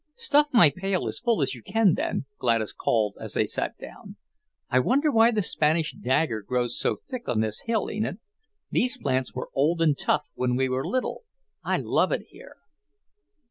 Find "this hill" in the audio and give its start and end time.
7.41-7.91